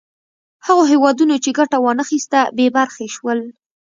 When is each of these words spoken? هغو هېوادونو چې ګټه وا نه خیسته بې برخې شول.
هغو 0.65 0.83
هېوادونو 0.91 1.35
چې 1.43 1.49
ګټه 1.59 1.77
وا 1.83 1.91
نه 1.99 2.03
خیسته 2.09 2.39
بې 2.55 2.67
برخې 2.77 3.07
شول. 3.15 3.39